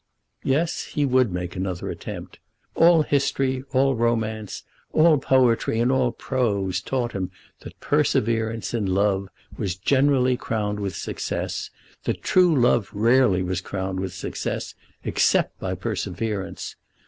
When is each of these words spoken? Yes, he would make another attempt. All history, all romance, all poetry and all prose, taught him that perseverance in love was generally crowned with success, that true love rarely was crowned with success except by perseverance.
Yes, 0.43 0.85
he 0.85 1.05
would 1.05 1.31
make 1.31 1.55
another 1.55 1.91
attempt. 1.91 2.39
All 2.73 3.03
history, 3.03 3.61
all 3.71 3.93
romance, 3.93 4.63
all 4.91 5.19
poetry 5.19 5.79
and 5.79 5.91
all 5.91 6.11
prose, 6.11 6.81
taught 6.81 7.11
him 7.11 7.29
that 7.59 7.79
perseverance 7.79 8.73
in 8.73 8.87
love 8.87 9.29
was 9.59 9.75
generally 9.75 10.37
crowned 10.37 10.79
with 10.79 10.95
success, 10.95 11.69
that 12.05 12.23
true 12.23 12.55
love 12.59 12.89
rarely 12.93 13.43
was 13.43 13.61
crowned 13.61 13.99
with 13.99 14.11
success 14.13 14.73
except 15.03 15.59
by 15.59 15.75
perseverance. 15.75 16.75